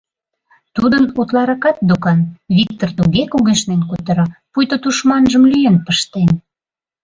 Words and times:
Тудын 0.75 1.03
утларакат 1.19 1.77
докан,— 1.89 2.19
Виктыр 2.55 2.89
туге 2.97 3.23
кугешнен 3.31 3.81
кутыра, 3.89 4.25
пуйто 4.51 4.75
тушманжым 4.83 5.43
лӱен 5.51 5.77
пыштен. 5.85 6.31